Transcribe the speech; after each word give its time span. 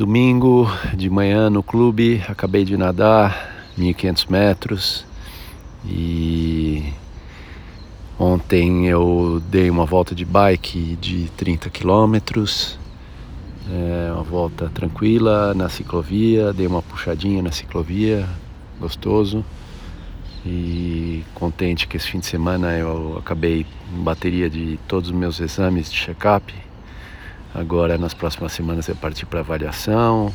Domingo 0.00 0.66
de 0.96 1.10
manhã 1.10 1.50
no 1.50 1.62
clube, 1.62 2.24
acabei 2.26 2.64
de 2.64 2.74
nadar 2.74 3.70
1500 3.76 4.24
metros 4.24 5.06
e 5.84 6.90
ontem 8.18 8.86
eu 8.86 9.42
dei 9.50 9.68
uma 9.68 9.84
volta 9.84 10.14
de 10.14 10.24
bike 10.24 10.96
de 10.98 11.28
30 11.36 11.68
quilômetros, 11.68 12.78
é, 13.70 14.10
uma 14.10 14.22
volta 14.22 14.70
tranquila 14.70 15.52
na 15.52 15.68
ciclovia, 15.68 16.50
dei 16.54 16.66
uma 16.66 16.80
puxadinha 16.80 17.42
na 17.42 17.52
ciclovia, 17.52 18.26
gostoso 18.80 19.44
e 20.46 21.22
contente 21.34 21.86
que 21.86 21.98
esse 21.98 22.06
fim 22.06 22.20
de 22.20 22.26
semana 22.26 22.72
eu 22.72 23.18
acabei 23.18 23.66
em 23.94 24.02
bateria 24.02 24.48
de 24.48 24.78
todos 24.88 25.10
os 25.10 25.14
meus 25.14 25.38
exames 25.40 25.92
de 25.92 25.98
check-up 25.98 26.69
Agora, 27.54 27.98
nas 27.98 28.14
próximas 28.14 28.52
semanas, 28.52 28.88
é 28.88 28.94
partir 28.94 29.26
para 29.26 29.40
avaliação, 29.40 30.32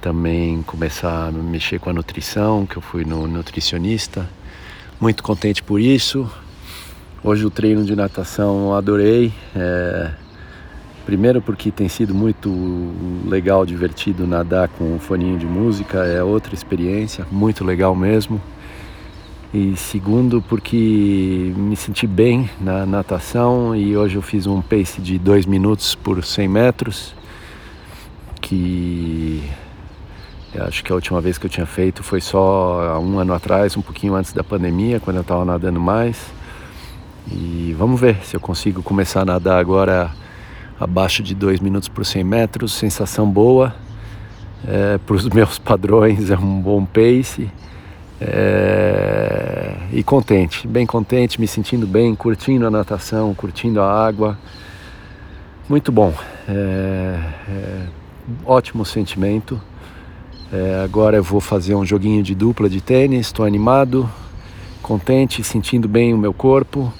também 0.00 0.62
começar 0.62 1.28
a 1.28 1.32
mexer 1.32 1.80
com 1.80 1.90
a 1.90 1.92
nutrição, 1.92 2.64
que 2.66 2.76
eu 2.76 2.82
fui 2.82 3.04
no 3.04 3.26
nutricionista. 3.26 4.28
Muito 5.00 5.22
contente 5.22 5.62
por 5.62 5.80
isso. 5.80 6.30
Hoje 7.22 7.44
o 7.44 7.50
treino 7.50 7.84
de 7.84 7.96
natação 7.96 8.74
adorei. 8.74 9.32
É... 9.54 10.12
Primeiro 11.04 11.42
porque 11.42 11.70
tem 11.70 11.88
sido 11.88 12.14
muito 12.14 12.48
legal, 13.26 13.66
divertido 13.66 14.26
nadar 14.26 14.68
com 14.68 14.94
um 14.94 14.98
foninho 14.98 15.38
de 15.38 15.46
música, 15.46 16.04
é 16.04 16.22
outra 16.22 16.54
experiência, 16.54 17.26
muito 17.32 17.64
legal 17.64 17.96
mesmo. 17.96 18.40
E 19.52 19.76
segundo, 19.76 20.40
porque 20.40 21.52
me 21.56 21.74
senti 21.74 22.06
bem 22.06 22.48
na 22.60 22.86
natação 22.86 23.74
e 23.74 23.96
hoje 23.96 24.14
eu 24.14 24.22
fiz 24.22 24.46
um 24.46 24.62
pace 24.62 25.00
de 25.00 25.18
2 25.18 25.44
minutos 25.44 25.96
por 25.96 26.22
100 26.22 26.46
metros, 26.46 27.14
que 28.40 29.42
acho 30.56 30.84
que 30.84 30.92
a 30.92 30.94
última 30.94 31.20
vez 31.20 31.36
que 31.36 31.46
eu 31.46 31.50
tinha 31.50 31.66
feito 31.66 32.04
foi 32.04 32.20
só 32.20 32.92
há 32.94 33.00
um 33.00 33.18
ano 33.18 33.34
atrás, 33.34 33.76
um 33.76 33.82
pouquinho 33.82 34.14
antes 34.14 34.32
da 34.32 34.44
pandemia, 34.44 35.00
quando 35.00 35.16
eu 35.16 35.22
estava 35.22 35.44
nadando 35.44 35.80
mais. 35.80 36.32
E 37.28 37.74
vamos 37.76 38.00
ver 38.00 38.18
se 38.22 38.36
eu 38.36 38.40
consigo 38.40 38.84
começar 38.84 39.22
a 39.22 39.24
nadar 39.24 39.58
agora 39.58 40.12
abaixo 40.78 41.24
de 41.24 41.34
2 41.34 41.58
minutos 41.58 41.88
por 41.88 42.06
100 42.06 42.22
metros, 42.22 42.72
sensação 42.72 43.28
boa. 43.28 43.74
É, 44.64 44.96
para 44.98 45.16
os 45.16 45.26
meus 45.30 45.58
padrões 45.58 46.30
é 46.30 46.38
um 46.38 46.60
bom 46.60 46.84
pace. 46.84 47.50
É, 48.20 48.99
e 49.92 50.02
contente, 50.02 50.68
bem 50.68 50.86
contente, 50.86 51.40
me 51.40 51.48
sentindo 51.48 51.86
bem, 51.86 52.14
curtindo 52.14 52.66
a 52.66 52.70
natação, 52.70 53.34
curtindo 53.34 53.80
a 53.80 54.06
água. 54.06 54.38
Muito 55.68 55.90
bom, 55.90 56.14
é, 56.48 57.18
é, 57.48 57.86
ótimo 58.44 58.84
sentimento. 58.84 59.60
É, 60.52 60.82
agora 60.84 61.16
eu 61.16 61.22
vou 61.22 61.40
fazer 61.40 61.74
um 61.74 61.84
joguinho 61.84 62.22
de 62.22 62.34
dupla 62.34 62.68
de 62.68 62.80
tênis, 62.80 63.26
estou 63.26 63.44
animado, 63.44 64.08
contente, 64.82 65.42
sentindo 65.44 65.88
bem 65.88 66.12
o 66.12 66.18
meu 66.18 66.32
corpo. 66.32 66.92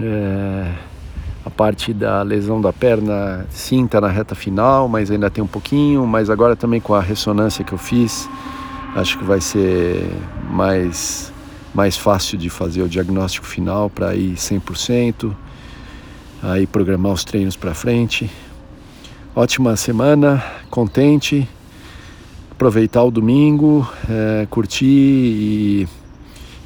É, 0.00 0.72
a 1.44 1.50
parte 1.50 1.92
da 1.92 2.22
lesão 2.22 2.60
da 2.60 2.72
perna 2.72 3.46
sim 3.50 3.84
está 3.84 4.00
na 4.00 4.08
reta 4.08 4.34
final, 4.34 4.88
mas 4.88 5.10
ainda 5.10 5.30
tem 5.30 5.42
um 5.42 5.46
pouquinho. 5.46 6.06
Mas 6.06 6.28
agora 6.28 6.54
também 6.54 6.80
com 6.80 6.94
a 6.94 7.00
ressonância 7.00 7.64
que 7.64 7.72
eu 7.72 7.78
fiz, 7.78 8.28
acho 8.94 9.18
que 9.18 9.24
vai 9.24 9.40
ser 9.40 10.10
mais, 10.50 11.32
mais 11.74 11.96
fácil 11.96 12.36
de 12.36 12.50
fazer 12.50 12.82
o 12.82 12.88
diagnóstico 12.88 13.46
final 13.46 13.88
para 13.88 14.14
ir 14.14 14.34
100%, 14.34 15.34
aí 16.42 16.66
programar 16.66 17.12
os 17.12 17.24
treinos 17.24 17.56
para 17.56 17.74
frente. 17.74 18.30
Ótima 19.34 19.76
semana, 19.76 20.42
contente, 20.68 21.48
aproveitar 22.50 23.04
o 23.04 23.10
domingo, 23.10 23.88
é, 24.08 24.46
curtir 24.50 24.84
e 24.84 25.88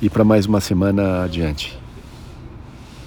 ir 0.00 0.10
para 0.10 0.24
mais 0.24 0.46
uma 0.46 0.60
semana 0.60 1.24
adiante. 1.24 1.83